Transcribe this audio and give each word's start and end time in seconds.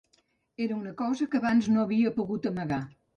Era 0.65 0.77
una 0.77 0.93
cosa 1.01 1.27
que 1.33 1.39
abans 1.41 1.67
no 1.73 1.83
havia 1.83 2.15
pogut 2.17 2.49
amagar. 2.53 2.81